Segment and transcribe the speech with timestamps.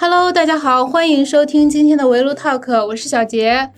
[0.00, 3.68] Hello，大家好，欢迎收听今天的围炉 Talk，我是小杰，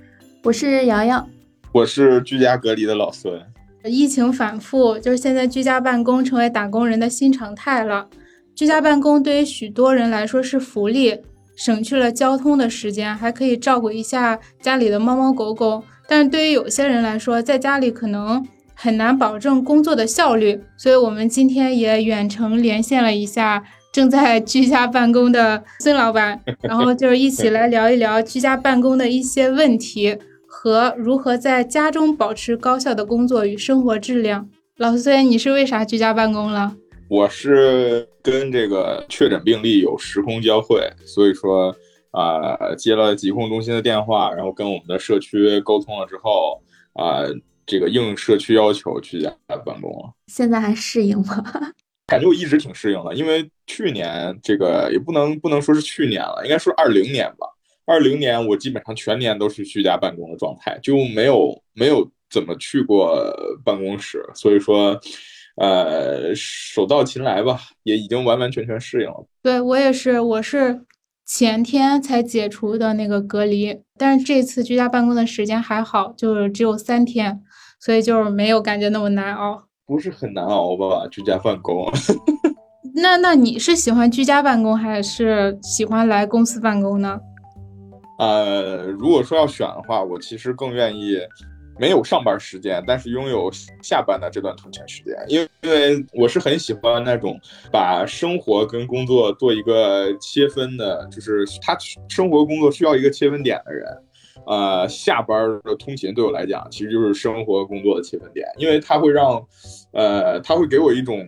[0.43, 1.27] 我是洋洋，
[1.73, 3.41] 我是居家隔离的老孙。
[3.85, 8.07] 疫情反复，就是现在居家办公成为打工人的新常态了。
[8.55, 11.19] 居家办公对于许多人来说是福利，
[11.57, 15.83] 省去了交通的时间，还可以照顾一下家里的猫猫狗狗。
[16.07, 34.49] 但是对于有些人来说，在家里可能很难保证工作的效率，所以我们今天也远程连线了一下正在居家办公的孙老板，然后就是一起来聊一聊居家办公的一些问题和如何在家中保持高效的工作与生活质量。
[34.77, 36.77] 老孙，你是为啥居家办公了？
[37.09, 41.75] 我是跟这个确诊病例有时空交汇，所以说。
[42.13, 46.61] 啊，接了疾控中心的电话，然后跟我们的社区沟通了之后，
[46.95, 47.23] 啊，
[47.65, 50.13] 这个应社区要求居家办公了。
[50.27, 51.45] 现在还适应吗？
[52.11, 57.47] 感觉我一直挺适应的，因为去年这个也不能不能说是去年了，应该说二零年吧。
[57.87, 63.35] 二零年我基本上全年都是居家办公的状态，就没有没有怎么去过
[63.65, 65.01] 办公室，所以说，
[65.57, 69.27] 呃，手到擒来吧，也已经完完全全适应了。
[69.43, 70.83] 对我也是，我是。
[71.33, 77.41] 前天才解除的那个隔离，但是这次居家办公的时间还好，就是只有三天，
[77.79, 79.63] 所以就是没有感觉那么难熬。
[79.91, 81.05] 不是很难熬吧？
[81.11, 81.91] 居家办公？
[82.95, 87.19] 那那你是喜欢居家办公还是喜欢来公司办公呢？
[88.21, 91.19] 呃，如果说要选的话，我其实更愿意。
[91.79, 93.51] 没有上班时间，但是拥有
[93.83, 97.35] 下班的这段通勤时间，因为因为我是很喜欢那种
[97.73, 101.75] 把生活跟工作做一个切分的，就是他
[102.07, 103.87] 生活工作需要一个切分点的人，
[104.47, 109.45] 呃，下班的通勤对我来讲其实就是生活工作的切分点，因为它会让，
[109.93, 111.27] 呃，它会给我一种。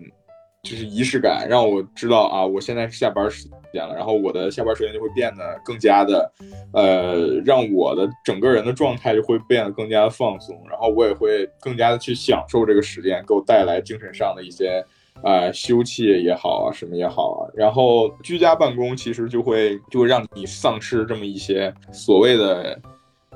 [0.64, 6.32] 就是仪式感，让我知道啊，我现在是下班时间了，然后我的下班时间就会变得更加的，
[6.72, 14.80] 呃，让我的整个人的状态就会变得更加的放松，然后我也会更加的去享受这个时间给我带来精神上的一些，
[15.24, 22.80] 呃，休憩也好啊，什么也好啊，然后居家办公其实就会就会让你丧失这么一些所谓的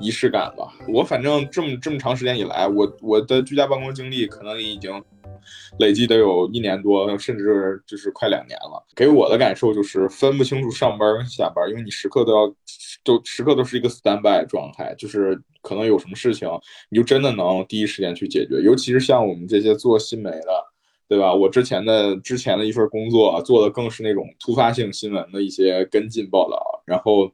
[0.01, 0.73] 仪式感吧。
[0.89, 5.03] 我反正这么这么长时间以来，我我的居家办公经历可能已经。
[5.79, 8.85] 累计得有一年多，甚至就是快两年了。
[8.97, 12.55] 给我的感受就是分不清楚上班跟下班，因为你时刻都要，
[13.05, 16.49] 都时刻都是一个 standby 状态，就是可能有什么事情，
[16.89, 18.61] 你就真的能第一时间去解决。
[18.61, 20.65] 尤其是像我们这些做新媒的，
[21.07, 21.33] 对吧？
[21.33, 27.31] 我之前的之前的一份工作做的更是那种突发性新闻的一些跟进报道，然后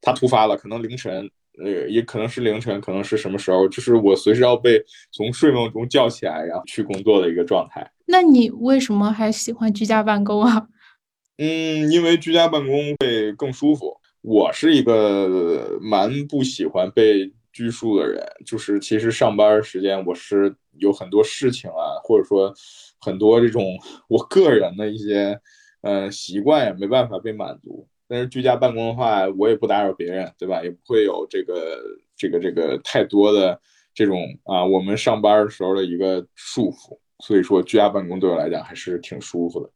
[0.00, 1.30] 它突发了，可能凌晨。
[1.62, 4.82] 呃，也可能是凌晨，可能是什么时候，就是我随时要被
[5.12, 7.88] 从睡梦中叫起来，然后去工作的一个状态。
[8.06, 10.68] 那你为什么还喜欢居家办公啊？
[11.38, 13.96] 嗯，因为居家办公会更舒服。
[14.20, 22.54] 我是一个蛮不喜欢被拘束的人，就是其实上班时间我是有很多事情啊，或者说
[23.00, 23.78] 很多这种
[24.08, 25.38] 我个人的一些
[25.82, 27.86] 呃习惯也没办法被满足。
[28.08, 30.62] 但是居家办公的话，我也不打扰别人，对吧？
[30.62, 31.80] 也不会有这个
[32.16, 33.60] 这个这个太多的
[33.94, 36.98] 这种啊，我们上班的时候的一个束缚。
[37.20, 39.70] 所以说，居家办公对我来讲还是挺舒服的。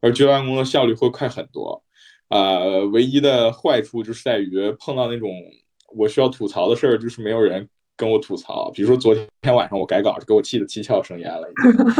[0.00, 1.82] 而居家办公的效率会快很多，
[2.28, 5.30] 呃，唯一的坏处就是在于碰到那种
[5.96, 7.66] 我需要吐槽的事儿，就是没有人
[7.96, 8.70] 跟我吐槽。
[8.72, 11.48] 比如说昨天晚上我改稿，给我气得七窍生烟了。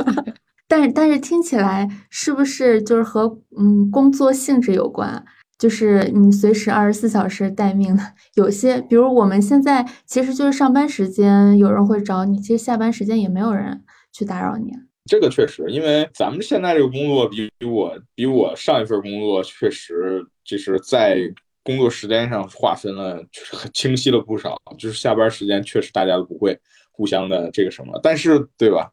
[0.69, 3.27] 但是但是听起来是不是就是和
[3.59, 5.25] 嗯工作性质有关？
[5.63, 8.03] 就是你随时二十四小时待命的，
[8.35, 13.81] 有些比如我们现在其实就是上班时间有人会找你，其实下班时间也没有人
[14.13, 14.73] 去打扰你。
[15.05, 21.17] 这个确实，因为咱们现在这个工作比我比我上一份工作确实就是在
[21.63, 24.57] 工作时间上划分了，就是很清晰了不少。
[24.77, 26.59] 就是下班时间确实大家都不会
[26.91, 28.91] 互相的这个什么，但是对吧？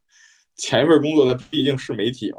[0.56, 2.38] 前一份工作它毕竟是媒体嘛。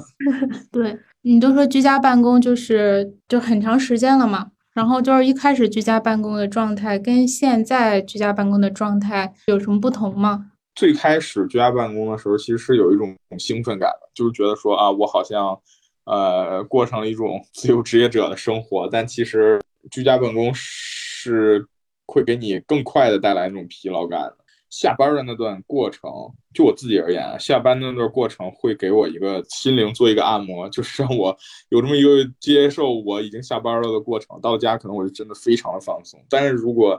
[0.72, 0.98] 对。
[1.22, 10.50] 你都说居家办公就是就很长时间了嘛，然后就是一开始居家办公的状态跟现在居家办公的状态有什么不同吗？
[10.74, 15.58] 最开始居家办公的时候，其实是有一种兴奋感的，就是觉得说啊，我好像
[16.04, 18.88] 呃过上了一种 自由职业者的生活。
[18.90, 19.60] 但其实
[19.90, 21.66] 居家办公是
[22.06, 24.36] 会给你更快的带来那种疲劳感的。
[24.72, 26.10] 下班的那段过程，
[26.54, 31.36] 就我自己而言，下班的那段过程会给我一个心灵做一个按摩，就是让我
[31.68, 32.08] 有这么一个
[32.40, 34.40] 接受我已经下班了的过程。
[34.40, 36.18] 到家可能我就真的非常的放松。
[36.30, 36.98] 但是如果，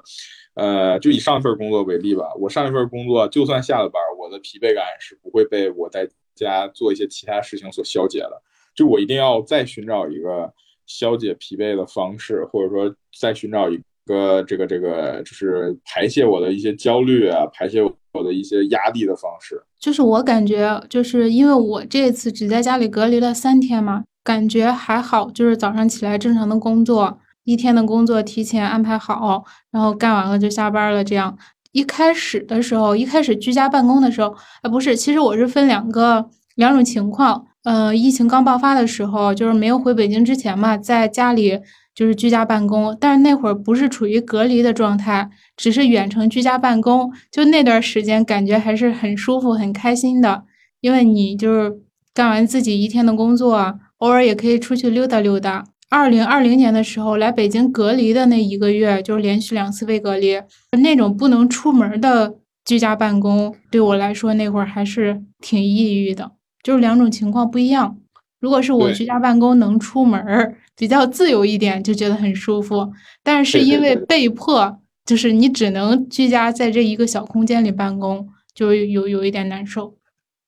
[0.54, 8.40] 呃，就以上一份工作为例吧，我上一份工作就算下了班，我的疲惫感是不会被我在家做一些其他事情所消解的。
[8.76, 10.54] 就我一定要再寻找一个
[10.86, 19.62] 消解疲惫的方式，或者说再寻找一个这个这个就是排泄我的一些焦虑啊，排泄我的一些压力的方式。
[19.80, 31.04] 就是我感觉，就是因为我这次只在家里隔离了三天嘛，感觉还好，就是早上起来正常的工作，一天的工作提前安排好，然后干完了就下班了。
[31.04, 31.38] 这样
[31.72, 37.46] 一开始的时候，一开始居家办公的时候，啊不是，其实我是分两个两种情况。
[37.64, 41.60] 呃，疫情刚爆发的时候，就是没有回北京之前嘛，在家里
[41.96, 50.44] 就是居家办公，但是那会儿不是处于隔离的状态，只是远程居家办公，就那段时间感觉还是很舒服、很开心的，
[50.82, 51.72] 因为你就是
[52.14, 55.64] 干完自己一天的工作，偶尔也可以出去溜达溜达。
[55.90, 60.42] 二零二零年的时候来北京隔离的那一个月，就是连续两次被隔离，
[60.82, 62.34] 那种不能出门的
[62.66, 66.32] 居家办公，对我来说那会儿还是挺抑郁的。
[66.64, 67.98] 就是两种情况不一样。
[68.44, 72.92] 如果是我居家办公能出门儿，比较自由一点，就觉得很舒服。
[73.24, 79.96] 但是因为被迫，就是你只能居家在这一个小空间里办公，就有有一点难受。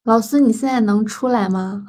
[0.04, 1.86] 老师，你现在能出来吗？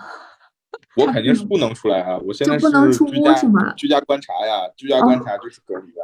[0.97, 2.17] 我肯定是不能出来啊！
[2.19, 3.75] 我现在不能出屋是吗？
[3.76, 5.99] 居家观察呀，居家观察就是隔离的。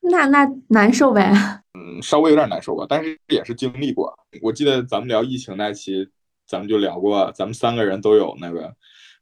[0.12, 1.32] 那那难受呗？
[1.72, 4.14] 嗯，稍微有点难受吧，但是也是经历过。
[4.42, 6.10] 我记得咱们聊疫情那期。
[6.46, 8.74] 咱们就聊过，咱们三个人都有那个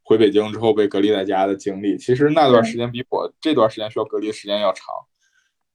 [0.03, 1.97] 回北京之后被隔离在家的经历。
[1.97, 4.85] 其实那段时间比我这段时间需要隔离的时间要长，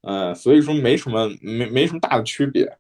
[0.03, 2.71] 嗯，所以说没什么没没什么大的区别。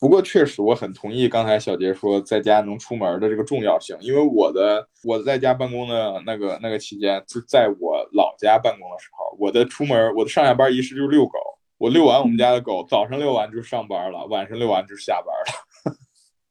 [0.00, 11.38] 不过确实我很同意刚才小杰说在家能出门的这个重要性，因为我的我在家办公的那个那个期间，就在我老家办公的时候，我的出门我的上下班仪式就是遛狗，
[11.78, 15.73] 我遛完我们家的狗，早上遛完就上班了，晚上遛完就下班了。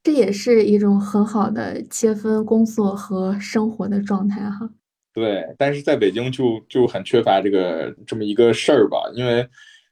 [0.04, 4.70] 这也是一种很好的切分工作和生活的状态哈。
[5.14, 9.48] 对，但是在北京就就很缺乏这个这么一个事儿吧，因为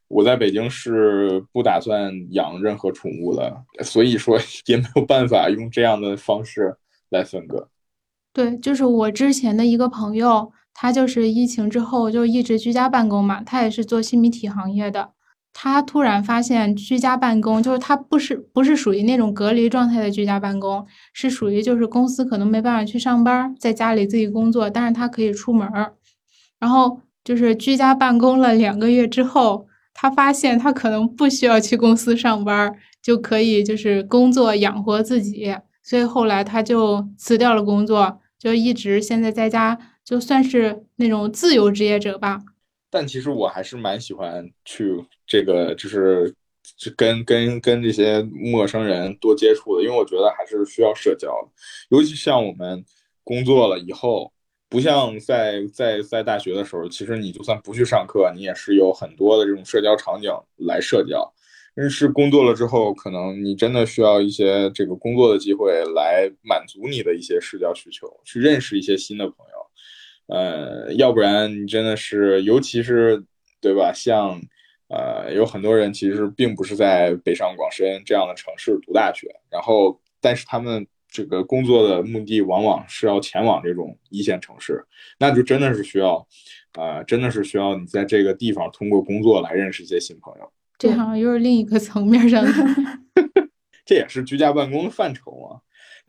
[0.07, 4.37] 我在北京是不打算养任何宠物的，所以说
[4.67, 6.75] 也没有办法用这样的方式
[7.09, 7.69] 来分割。
[8.33, 15.11] 对，就是我之前的一个朋友，他就是疫情之后就一直居家办公嘛，他也是做新媒体行业的。
[15.53, 25.93] 他突然发现居家办公，就是他不是不是属于那种隔离状态的居家办公，是属于就是公司可能没办法去上班，在家里自己工作，但是他可以出门儿。
[26.59, 42.39] 然后就是居家办公了两个月之后，他发现他可能不需要去公司上班，就可以就是工作养活自己，所以后来他就辞掉了工作，就一直现在在家，就算是那种自由职业者吧。
[42.91, 46.35] 但其实我还是蛮喜欢去这个，就是
[46.95, 51.33] 跟跟跟这些陌生人多接触的，因为我觉得还是需要社交，
[51.89, 52.85] 尤其像我们
[53.23, 54.31] 工作了以后，
[54.69, 61.33] 不像在在在大学的时候，其实你就算不去上课，你也是有很多的这种社交场景来社交。
[61.73, 69.50] 但是工作了之后，可能你真的需要一些这个工作的机会来满足你的一些社交需求，去认识一些新的朋友。
[70.31, 73.21] 呃，要不然你真的是，尤其是
[73.59, 73.91] 对吧？
[73.93, 74.41] 像
[74.87, 84.81] 呃，有很多人其实并不是在北上广深这样的城市读大学，然后但是他们这个工作的目的往往是要前往这种一线城市，
[85.19, 86.25] 那就真的是需要，
[86.73, 90.51] 啊，真的是需要你在这个地方通过工作来认识一些新朋友。
[90.77, 92.51] 这好像又是另一个层面上的，
[93.85, 95.59] 这也是居家办公的范畴嘛。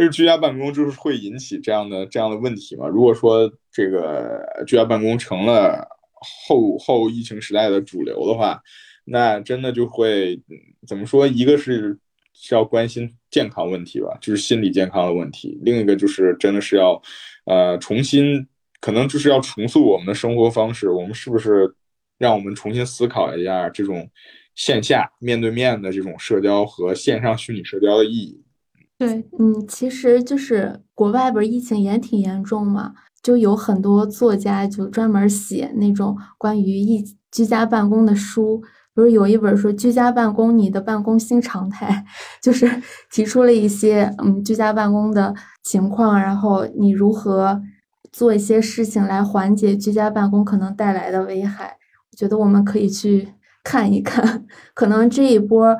[0.03, 2.89] 就是居家办公，就是会引起这样的这样的问题嘛？
[2.89, 8.61] 如果说这个居家办公成了后后疫情时代的主流的话，
[9.05, 10.43] 那真的就会
[10.89, 11.25] 怎么说？
[11.25, 11.97] 一个是
[12.35, 17.01] 是要关心健康问题吧，就是心理健康的问题；另一个就是真的是要
[17.45, 18.45] 呃重新，
[18.81, 20.91] 可能就是要重塑我们的生活方式。
[20.91, 21.73] 我们是不是
[22.19, 24.11] 让我们重新思考一下这种
[24.57, 28.43] 线下面对面的这种社交和线上虚拟社交的意义？
[29.07, 32.93] 对，嗯，其实就是国外不是疫情也挺严重嘛，
[33.23, 38.63] 就有很多作家就专门写那种关于疫居家办公的书，
[38.95, 42.05] 不是有一本说居家办公你的办公新常态，
[42.43, 42.71] 就是
[43.11, 47.61] 提出了一些嗯居家办公的情况，然后你如何
[48.13, 51.77] 做一些事情来缓解居家办公可能带来的危害，
[52.13, 53.29] 我觉得我们可以去
[53.65, 55.77] 看一看， 可能这一波。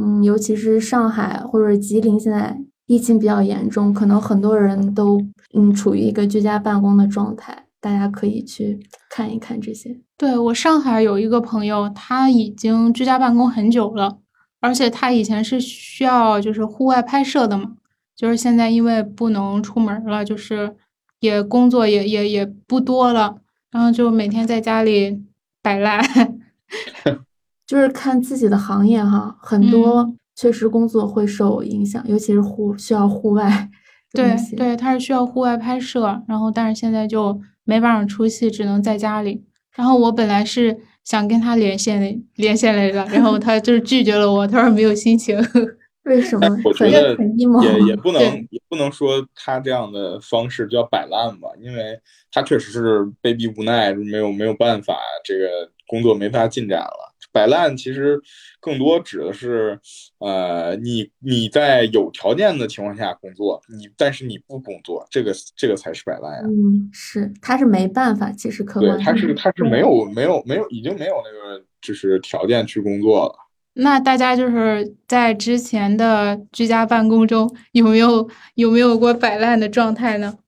[0.00, 5.20] 嗯，尤其是上海或者吉林，现在疫情比较严重，可能很多人都
[5.54, 7.64] 嗯处于一个居家办公的状态。
[7.80, 10.00] 大家可以去看一看这些。
[10.16, 14.18] 对我上海有一个朋友，他已经居家办公很久了，
[14.60, 17.74] 而且他以前是需要就是户外拍摄的嘛，
[18.16, 20.74] 就是现在因为不能出门了，就是
[21.20, 23.36] 也工作也也也不多了，
[23.70, 25.22] 然后就每天在家里
[25.62, 26.02] 摆烂。
[27.68, 33.68] 就是看自己的行业哈，很多确实工作会受影响，尤其是户需要户外。
[34.12, 39.44] 对对，他是需要户外拍摄，然后但是现在就没办法出戏，只能在家里。
[39.76, 45.38] 然后我本来是想跟他连线的，连线来着，然后他就是拒绝了我，他说没有心情。
[46.04, 46.48] 为什么？
[46.64, 47.14] 我觉得
[47.62, 52.00] 也也 不能也不能说他这样的方式叫摆烂吧，因为
[52.32, 57.14] 他确实是被逼无奈，没有没有办法，这个工作没法进展了。
[57.30, 58.18] 摆烂其实
[58.58, 59.78] 更多指的是，
[60.18, 66.40] 呃，你你在有条件的情况下工作，你但是你不工作，这个这个才是摆烂呀。
[66.44, 68.96] 嗯，是，他是没办法，其实客观。
[68.96, 73.34] 对，他是他是没有没有没有已经没有那个就是条件去工作了。
[73.74, 80.38] 那大家就是在之前的居家办公中有没有有没有过摆烂的状态呢？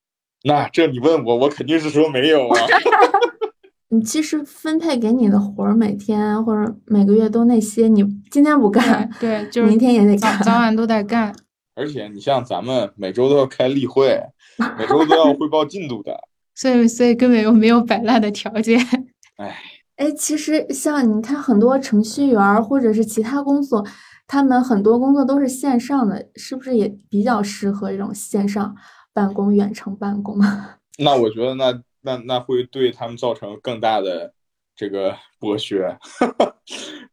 [0.44, 2.58] 那这你问我，我肯定是说没有啊。
[3.92, 11.34] 你其实分配给你的活儿，每天或者每个月都那些，你今天不干，对，就是明天也得干，早晚都得干。
[11.74, 14.16] 而且你像咱们每周都要开例会，
[14.78, 16.16] 每周都要汇报进度的，
[16.54, 18.80] 所以所以根本就没有摆烂的条件。
[19.38, 19.56] 哎
[19.96, 23.84] 哎，其实像你看很多程序员或者是其他工作，
[24.28, 28.76] 他们很多工作都是线上的，是不是也比较适合这种线上
[29.12, 30.38] 办公、远程办公？
[30.98, 31.82] 那我觉得那。
[32.02, 34.32] 那那会对他们造成更大的
[34.74, 35.98] 这个剥削，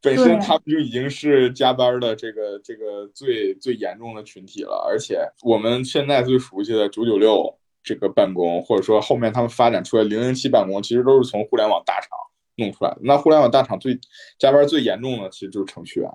[0.01, 7.53] 本身他们就已经是加班的这个这个最最严重的群体了，而且我们现在最熟悉的九九六
[7.83, 12.09] 这个办公，或者说后面他们发展出来零零七办公，其实都是从互联网大厂
[12.55, 12.99] 弄出来的。
[13.01, 13.99] 那互联网大厂最
[14.39, 16.09] 加班最严重的，其实就是程序员。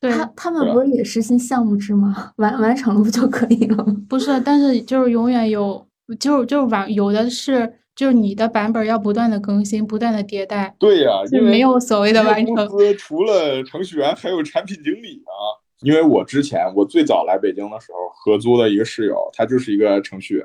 [0.00, 2.32] 他他们不是也实行项目制吗？
[2.36, 3.96] 完完成了不就可以了吗？
[4.08, 5.86] 不是，但是就是永远有。
[6.20, 10.74] 就就是完，有的是就是你的版本要不断的更新，不断的迭代。
[10.78, 12.54] 对呀，就没有所谓的完成。
[12.66, 15.64] 公司除了程序员，还有产品经理啊。
[15.80, 20.44] 因为我之前我最早来北京的时候，合租的一个室友，他就是一个程序员。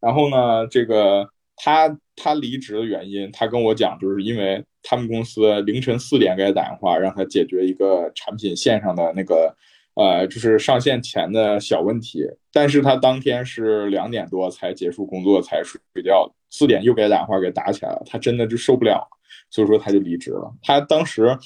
[0.00, 9.56] 然后呢，这个他他离职的原因，他跟我讲，就是因为他们公司凌晨四点给他打电话，让他解决一个产品线上的那个。
[9.94, 19.06] 呃，就是上线前的小问题，但是他当天是两点多才结束工作才睡觉，四点又给打电话给打起来了，他真的就受不了，
[19.50, 20.52] 所以说他就离职了。
[20.62, 21.38] 他当时，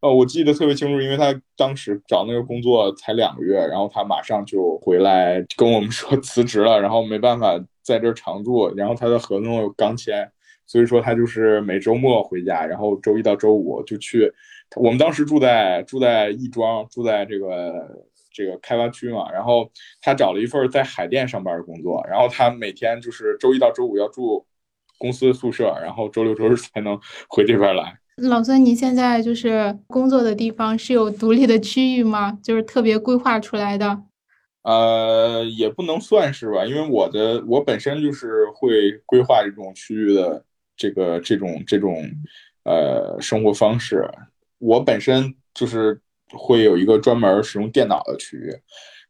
[0.00, 10.26] 呃，我记得特别清楚，因为他当时找那个工作才两个月，然后他马上就回来跟我们说辞职了，然后没办法在这儿常住，然后他的合同刚签，
[10.66, 14.32] 所以说他就是每周末回家，然后周一到周五就去。
[14.76, 19.30] 我们当时住在住在亦庄，住在这个这个开发区嘛。
[19.32, 24.46] 然后他找了一份在海淀上班的工作，然后他每天就是周一到周五要住
[24.98, 26.98] 公司宿舍，然后周六周日才能
[27.28, 27.98] 回这边来。
[28.16, 32.38] 老孙，你现在就是工作的地方是有独立的区域吗？
[32.42, 34.02] 就是特别规划出来的？
[34.62, 40.44] 呃，也不能算是吧，因为我的我本身就是会规划这种区域的
[40.76, 41.96] 这个这种这种
[42.64, 44.06] 呃生活方式。
[44.60, 46.00] 我本身就是
[46.32, 48.54] 会有一个专门使用电脑的区域，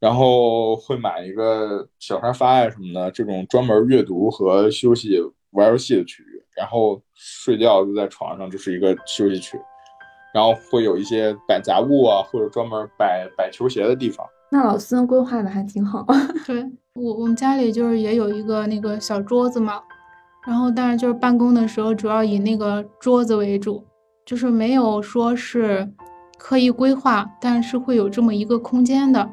[0.01, 6.43] 然后会买一个小沙发呀什么的，这种专门阅读和休息、玩游戏的区域。
[6.57, 9.59] 然后睡觉就在床上，就是一个休息区。
[10.33, 14.27] 然后会有一些摆杂物啊，或者专门摆摆球鞋的地方。
[14.51, 16.07] 那老孙规划的还挺好。
[16.47, 16.65] 对
[16.95, 19.81] 我，我们家里就是也有一个那个小桌子嘛，
[20.47, 23.83] 然后但是就是办公的时候主要以那个桌子为主。
[24.31, 25.93] 就是没有说是
[26.39, 29.29] 刻意规划，但是会有这么一个空间的，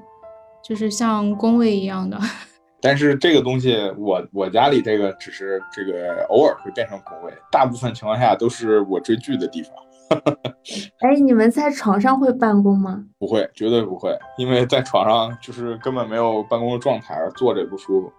[0.63, 2.19] 就是像工位一样的。
[2.81, 9.71] 但是这个东西，我我家里这个只是这个偶尔会变成工位，大部分情况下都是我追剧的地方。
[11.01, 13.03] 哎，你们在床上会办公吗？
[13.19, 18.11] 不会，绝对不会，因为在床上就是根本没有办公的状态，坐着也不舒服。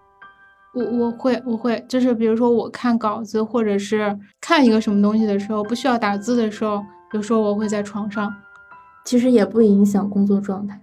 [0.74, 8.32] 我我会我会，就是比如说我看稿子或者是看一个什么东西的时候，不需要打字的时候，有时候我会在床上，
[9.04, 10.80] 其实也不影响工作状态，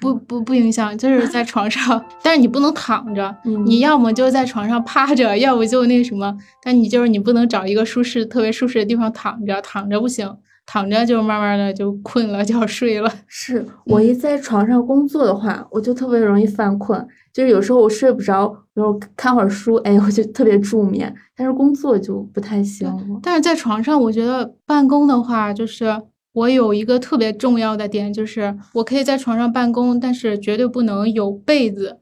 [0.00, 10.36] 不不不影响，就是在床上， 但是你不能躺着，你要么就在床上趴着，要不就那什么，但你就是你不能找一个舒适特别舒适的地方躺着，躺着不行。
[10.70, 13.10] 躺着就慢慢的就困了，就要睡了。
[13.26, 21.10] 是我一在床上工作的话，我就特别容易犯困，就是有时候我睡不着，然后看会儿书，哎，我就特别助眠。
[21.34, 22.86] 但是工作就不太行。
[23.22, 26.02] 但是在床上，我觉得办公的话，就是
[26.34, 31.96] 我有一个特别重要的点，就是我可以在床上办公，但是绝对不能有被子，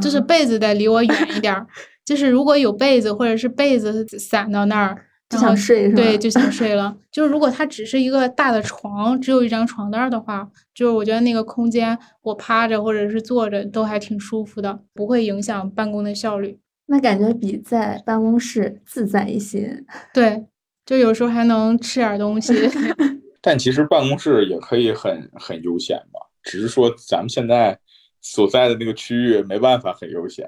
[0.00, 1.66] 就是被子得离我远一点儿。
[2.06, 5.06] 就是如果有被子或者是被子散到那儿。
[5.34, 5.96] 就想睡是吧？
[5.96, 6.96] 对，就想睡了。
[7.10, 16.58] 就是如果它只是一个大的床，只有一张床单的话，就是我觉得那个空间我趴着或者是坐着都还挺舒服的，不会影响办公的效率。
[16.86, 19.84] 那感觉比在办公室自在一些。
[20.12, 20.44] 对，
[20.84, 22.52] 就有时候还能吃点东西。
[23.40, 27.78] 但其实办公室也可以很很悠闲吧，只是说咱们现在
[28.20, 30.46] 所在的那个区域没办法很悠闲，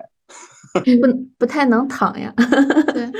[0.72, 2.32] 不不太能躺呀。
[2.94, 3.10] 对，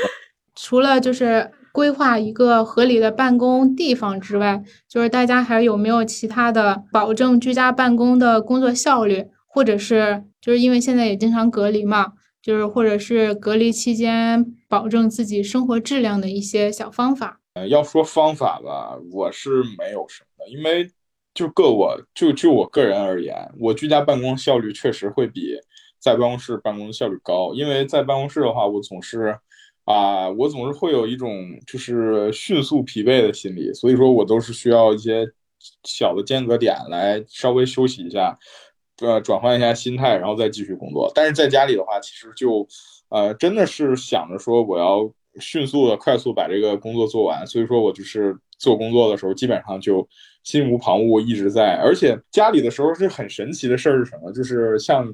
[0.54, 17.40] 除了就是规划一个合理的办公地方之外，就是大家还有没有其他的保证居家办公的工作效率，或者是就是因为现在也经常隔离嘛，就是或者是隔离期间保证自己生活质量的一些小方法。
[17.52, 20.90] 呃，要说方法吧，我是没有什么的，因为
[21.34, 25.58] 就个我就就我个人而言，我居家办公效率确实会比
[25.98, 29.38] 在办公室办公效率高，因为在办公室的话，我总是
[29.86, 31.30] 啊，我总是会有一种
[31.66, 35.26] 就是迅速疲惫的心理，所以说我都是需要一些
[35.84, 38.38] 小的间隔点来稍微休息一下，
[39.00, 41.10] 呃，转换一下心态，然后再继续工作。
[41.14, 42.68] 但是在家里的话，其实就
[43.08, 45.10] 呃，真的是想着说我要。
[45.38, 50.08] 迅速的、快速把这个工作做完，所以说我就是做工作的时候，基本上就
[50.44, 51.78] 心无旁骛，一直在。
[51.84, 54.32] 而且家里的时候是很神奇的事儿是什么？
[54.32, 55.04] 就是像，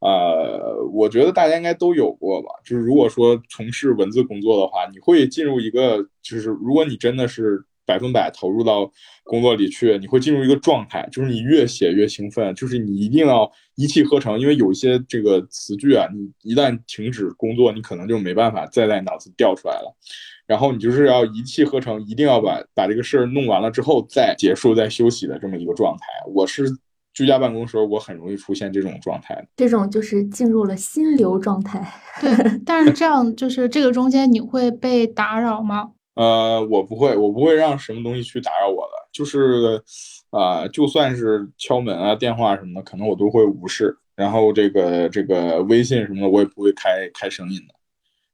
[0.00, 2.48] 呃，我觉得大家应该都有过吧。
[2.64, 7.64] 就是如果说从事文字工作的话，你会进入一个，就是如果你真的是。
[7.88, 8.92] 百分百投入到
[9.24, 19.96] 工作里去，你会进入一个状态，就是你越写越兴奋，就是你一定要一气呵成，因为有一些这个词句啊，你一旦停止工作，你可能就没办法再在脑子调出来了。
[20.46, 26.04] 然后你就是要一气呵成，一定要把把这个事儿弄完了之后再结束、再休息的这么一个状态。
[26.34, 26.66] 我是
[27.18, 31.84] 居家办公时候，我很容易出现这种状态，这种就是进入了心流状态。
[32.20, 32.30] 对，
[32.64, 35.90] 但是这样就是这个中间你会被打扰吗？
[36.14, 39.82] 呃，我不会，我不会让什么东西去打扰我的，就是，
[40.30, 43.98] 啊，就算是敲门啊、电话什么的，可能我都会无视。
[44.14, 47.74] 然后这个这个微信什么的，我也不会开开声音的，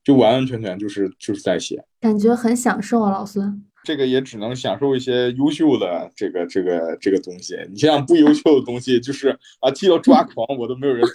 [0.05, 3.65] 就完完全全就是就是在写，感觉很享受啊，老孙。
[3.85, 9.29] 这个也只能享受一些优秀的这个这个这个东西，你像不优秀的东西，就是
[9.61, 11.07] 啊，踢到抓狂我都没有人。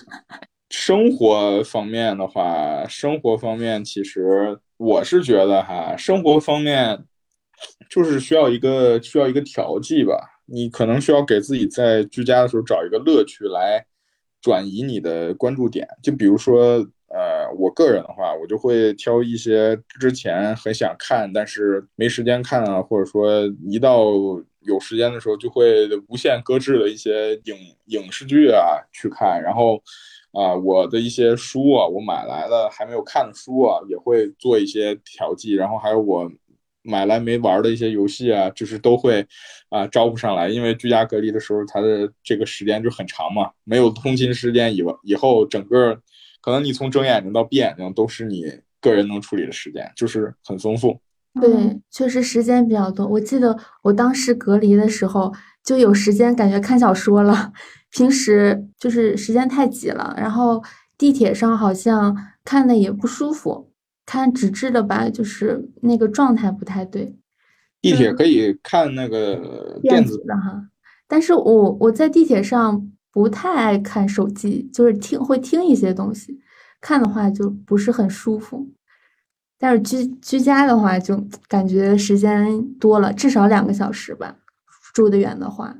[0.70, 4.58] 生活方面的话，生活方面其实。
[4.80, 7.04] 我是觉得哈，生活方面
[7.90, 10.16] 就是需要一个需要一个调剂吧。
[10.46, 13.86] 你可能需要给自己在居家的时候找一个乐趣来
[14.42, 15.86] 转移你的关注点。
[16.02, 24.06] 就比如说，呃，我个人的话，我就会挑一些之前很想看但是没时间看啊，或者说一到
[24.62, 29.82] 有时间的时候就会无限搁置的一些影影视剧啊去看，然后。
[30.32, 35.56] 啊，我的一些书啊，我买来的还没有看的书啊，也会做一些调剂。
[35.56, 36.32] 然后还有我
[36.84, 39.26] 买来没玩的一些游戏啊，就是都会
[39.70, 40.48] 啊招呼上来。
[40.48, 46.00] 因为居家隔离的时候，它的这个时间就很长嘛，没有通勤时间以以后，整个
[46.42, 48.46] 可能你从睁眼睛到闭眼睛都是你
[48.82, 51.00] 个人能处理的时间，就是很丰富。
[51.40, 53.06] 对，确实时间比较多。
[53.08, 57.54] 我记得我当时隔离的时候就有时间，感觉看小说了。
[57.92, 60.64] 平时就是时间太挤了，然后
[60.96, 63.72] 地铁上好像看的也不舒服，
[64.06, 67.16] 看纸质的吧，就是那个状态不太对。
[67.82, 70.70] 地铁可以看那个电子的哈，
[71.08, 76.40] 但是我我在地铁上不太爱看手机，就是听会听一些东西，
[76.80, 78.68] 看的话就不是很舒服。
[79.58, 84.38] 但是居居家的话，就感觉时间多了，至少两个小时吧，
[84.94, 85.76] 住得远的话。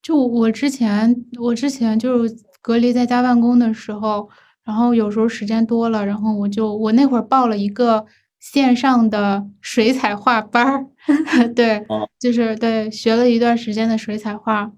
[0.00, 4.28] 就我之前，我之前就是隔离在家办公的时候，
[4.64, 8.06] 然后有时候时间多了，然后我就我那会儿报了一个
[8.40, 10.86] 线上的水彩画班儿，
[11.54, 11.86] 对，
[12.18, 14.72] 就是对学了一段时间的水彩画，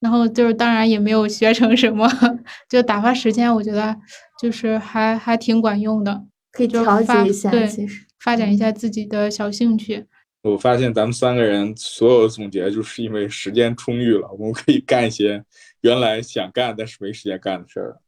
[0.00, 2.08] 然后就是当然也没有学成什么，
[2.68, 3.94] 就打发时间，我觉得
[4.40, 7.68] 就是还还挺管用的，可以调节一下，对，
[8.18, 10.06] 发展一下自己的小兴趣。
[10.42, 15.44] 我发现咱们三个人所有的总结，就是因为时间充裕了，我们可以干一些
[15.82, 17.98] 原来想干但是没时间干的事儿。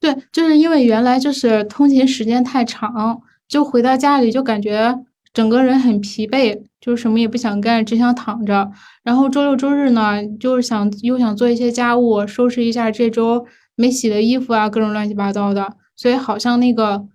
[0.00, 4.98] 对，就是因为原来就是通勤时间太长，就回到家里就感觉
[5.36, 8.70] 整个人很疲惫，就是什么也不想干，只想躺着。
[9.02, 13.44] 然后周六周日呢，就是想又想做一些家务，收拾一下这周
[13.74, 17.06] 没洗的衣服啊，各种乱七八糟的，所以好像那个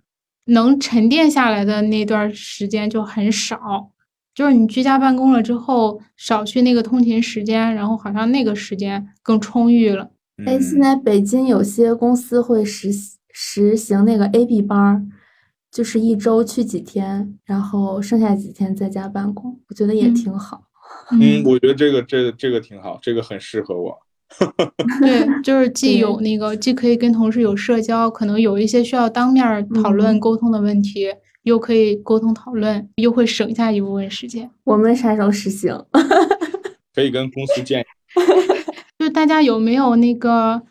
[0.44, 3.90] 能沉淀下来的那段时间就很少。
[4.32, 10.10] 就是你居家办公了之后，少去那个通勤时间，然后好像那个时间更充裕了。
[10.46, 12.90] 哎，现在北京有些公司会实
[13.32, 15.02] 实行那个 A B 班儿，
[15.72, 20.64] 就是一周去几天，然后剩下几天在家办公，我觉得也挺好。
[21.10, 23.98] 嗯，我觉得这个这这个挺好，这个很适合我。
[25.00, 31.08] 对，就是既有那个，既可以跟同事有社交，可能有一些需要当面讨论沟通的问题，
[31.44, 34.50] 又可以沟通讨论，又会省下一部分时间。
[34.64, 35.74] 我们啥时候实行？
[36.94, 37.84] 可以跟公司建议。
[38.98, 40.62] 就大家有没有那个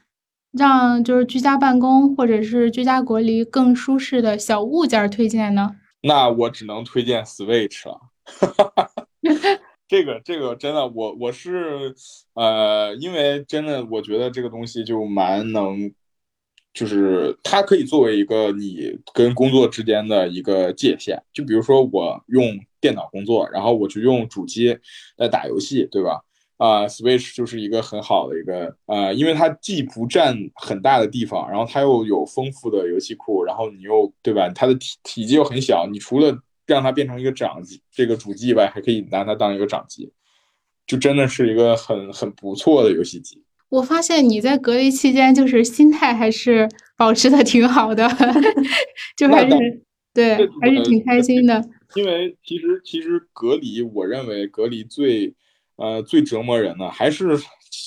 [0.51, 5.75] 让就是居家办公或者是居家隔离更舒适的小物件推荐呢？
[6.03, 7.99] 那我只能推荐 Switch 了。
[9.87, 11.93] 这个这个真的，我我是
[12.33, 15.93] 呃，因为真的，我觉得这个东西就蛮能，
[16.73, 21.21] 就是它可以作为一个你跟工作之间的一个界限。
[21.33, 24.77] 就比如说我用电脑工作，然后我就用主机
[25.17, 26.21] 来打游戏，对吧？
[26.61, 34.47] 啊，Switch 就是一个很好的一个呃，因为它既不占很大的地方，然后它又有丰富的游戏库，然后你又对吧？
[34.49, 40.11] 它的体体积又很小，你除了让它变成一个掌机，这个主机以外，还可以拿它当一个掌机，
[40.85, 43.41] 就真的是一个很很不错的游戏机。
[43.69, 48.07] 我发现你在隔离期间，就是心态还是保持的挺好的，
[49.17, 49.81] 就还是
[50.13, 51.59] 对，还是挺开心的。
[51.95, 55.33] 因为其实其实隔离，我认为隔离最
[55.75, 57.37] 呃最折磨人的，还是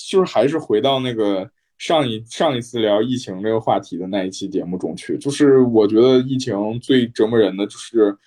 [0.09, 8.17] 就是还是回到那个上一上一次聊疫情这个话题的那一期节目中去，就是我觉得疫情最折磨人的就是。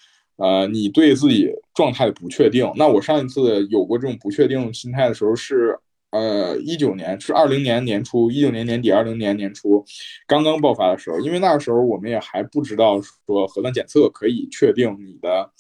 [0.41, 2.73] 呃，你对自己状态不确定。
[2.77, 5.77] 那我上一次有过这种不确定心态的时候是，
[6.13, 9.85] 呃，一九年是二零年年初，一九年年底，二零年年初
[10.29, 11.19] 刚刚爆发的时候。
[11.19, 15.51] 因为那个时候我们也还不知道说核酸检测可以确定你的，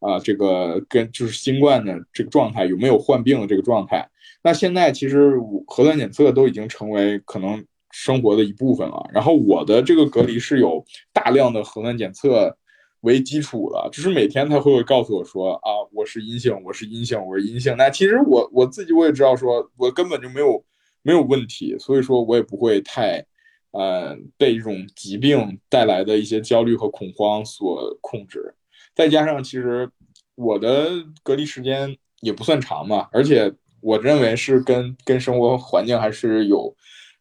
[0.00, 4.08] 啊，这个跟就是新冠的这个状态有没有患病的这个状态。
[4.42, 5.34] 那现在其实
[5.66, 9.08] 核酸检测都已经成为可能生活的一部分了。
[9.12, 12.56] 然后我的这个隔离是有大量的核酸检测。
[13.02, 17.72] 为基础的，就是每天他会告诉我说啊，我是阴性，我是阴性，我是阴性。
[17.76, 20.64] 那其实我我自己我也知道，说我根本就没有
[21.02, 23.24] 没有问题，所以说我也不会太，
[23.70, 28.52] 呃，被这种疾病带来的一些焦虑和恐慌所控制。
[28.98, 29.88] 再加上其实
[30.34, 30.90] 我的
[31.22, 36.74] 隔离时间也不算长嘛，而且我认为是跟跟生活环境还是有。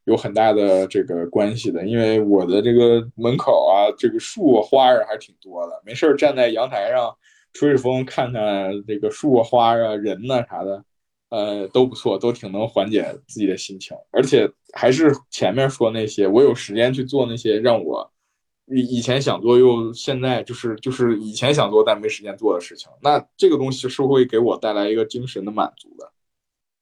[0.07, 5.81] 有很大的这个关系的，因为我的这个门口啊，这个树啊花儿还是挺多的。
[5.85, 7.13] 没事儿站在阳台上
[7.51, 10.81] 吹吹风，看看这个树啊花啊人呐啥的，
[11.27, 13.97] 呃都不错，都挺能缓解自己的心情。
[14.11, 18.09] 而且还是前面说那些，我有时间去做那些让我
[18.67, 22.89] 以以前想做又现在就是就是以前想做但没时间做的事情。
[23.01, 26.11] 那这个东西是会给我带来一个精神的满足的。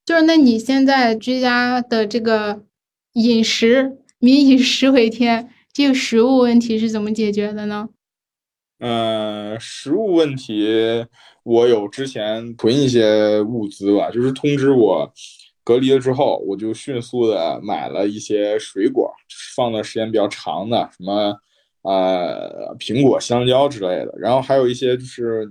[0.06, 2.64] 就是那你现在居家的这个。
[3.16, 7.88] 饮食民以食为天，这个食物问题是怎么解决的呢？
[8.80, 11.06] 呃，食物问题，
[11.44, 15.10] 我有之前囤一些物资吧，就是通知我
[15.64, 19.14] 隔离了之后，我就迅速的买了一些水果，
[19.56, 21.40] 放的时间比较长的，什么
[21.86, 25.48] 呃苹果、香蕉之类的，然后还有一些就是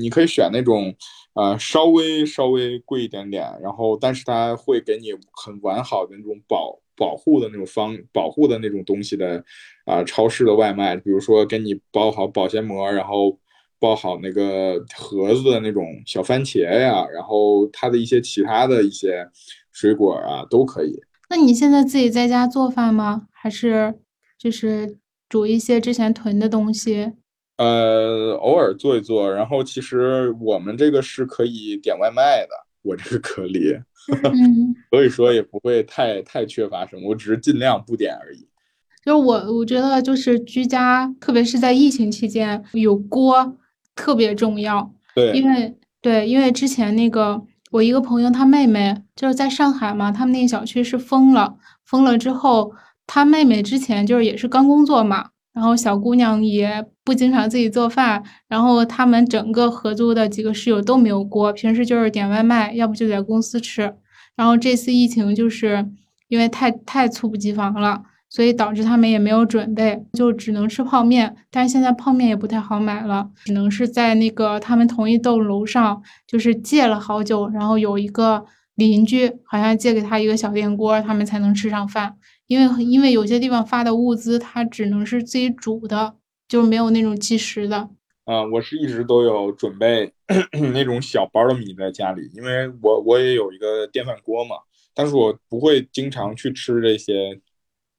[0.00, 0.94] 你可以选那种
[1.34, 6.80] 呃稍微稍微贵一点点，然后但是它会给你很完好的那种保。
[6.96, 9.44] 保护的那种方保护的那种东西的
[9.84, 13.36] 啊，超市的外卖，比如说给你包好保鲜膜，然后
[13.80, 19.28] 包好那个盒子的那种小番茄呀，然后它的一些其他的一些
[19.72, 20.96] 水果啊都可以。
[21.28, 23.26] 那你现在自己在家做饭吗？
[23.32, 23.98] 还是
[24.38, 24.96] 就是
[25.28, 27.12] 煮一些之前囤的东西？
[27.56, 29.32] 呃，偶尔做一做。
[29.32, 32.50] 然后其实我们这个是可以点外卖的，
[32.82, 33.72] 我这个隔离。
[34.24, 38.46] 嗯，所以说也不会太太缺乏什么，我只是尽量不点而已。
[39.04, 43.56] 就我我觉得就是居家，特别是在疫情期间，有锅
[43.94, 44.92] 特别重要。
[45.14, 52.72] 对，因为对，因为之前那个我一个朋友，他妹妹就是在上海嘛，他们那个小区是封了，封了之后，
[53.06, 55.30] 他妹妹之前就是也是刚工作嘛。
[55.52, 63.94] 然后小姑娘也不经常自己做饭，然后他们整个合租的几个室友都没有锅，平时就是点外卖，要不就在公司吃。
[64.34, 65.88] 然后这次疫情就是
[66.26, 71.36] 因为太太猝不及防了，所以导致他们也没有准备，就只能吃泡面。
[71.52, 82.16] 但是现在泡面也不太好买了，只能是在那个他们同一栋楼上，就是借了好久，然后有一个邻居好像借给他一个小电锅，他们才能吃上饭。
[82.46, 86.14] 因为因为有些地方发的物资，它只能是自己煮的，
[86.48, 87.88] 就没有那种即食的。
[88.24, 90.12] 啊，我是一直都有准备
[90.72, 94.56] 那种小包的米在家里，因为我我也有一个电饭锅嘛，
[94.94, 97.38] 但是我不会经常去吃这些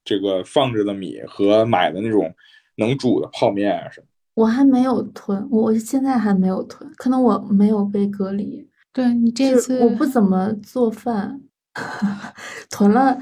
[0.04, 2.34] 这个放着的米和买的那种
[2.78, 4.08] 能煮的泡面啊什么。
[4.34, 8.68] 我还没有囤，我现在还没有囤，可能我没有被隔离。
[8.92, 11.42] 对你这次我不怎么做饭，
[12.70, 13.18] 囤了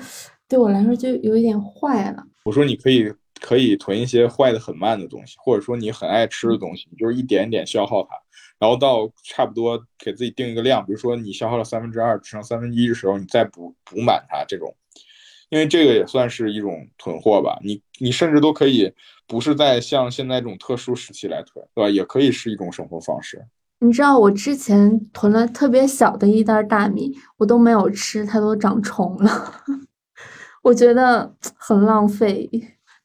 [0.47, 2.23] 对我来说就有一点坏了。
[2.45, 8.09] 我说你可以可以囤一些坏的很慢的东西，或者说你很爱吃的东西，就是一点点消耗它，
[8.59, 14.75] 然后到差不多给自己定一个量，比如说你消耗了三分之二，只剩三分之一的时候，你再补补满它这种，
[15.49, 17.57] 因为这个也算是一种囤货吧。
[17.63, 18.91] 你你甚至都可以
[19.27, 21.89] 不是在像现在这种特殊时期来囤，对吧？
[21.89, 23.43] 也可以是一种生活方式。
[23.79, 29.63] 你知道我之前囤了特别小的一袋大米，我都没有吃，它都长虫了，
[30.63, 32.49] 我觉得 很浪费。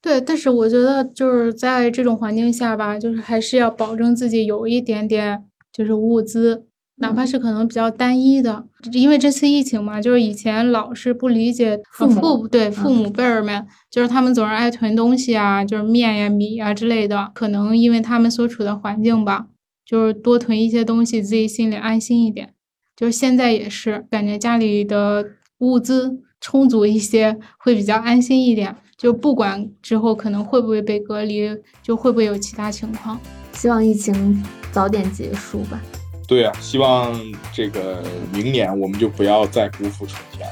[0.01, 6.67] 对，但是我觉得就是在这种环境下吧，就是还是要保证自己有一点点就是物资，
[6.97, 19.49] 哪怕是可能比较单一的，因为这次疫情嘛，就是以前老是不理解父母对父母辈儿们，就是他们总是爱囤东西啊，就是面呀、米呀之类的，可能因为他们所处的环境吧。
[19.85, 22.53] 就是多囤一些东西，自己心里安心一点。
[22.95, 25.25] 就是现在也是感觉家里的
[25.61, 28.75] 物资充足一些，会比较安心一点。
[28.97, 31.49] 就不管之后可能会不会被隔离，
[31.83, 33.19] 就会不会有其他情况。
[33.53, 35.81] 希望疫情早点结束吧。
[36.27, 37.19] 对啊，希望
[37.53, 40.49] 这个明年我们就不要再辜负春天。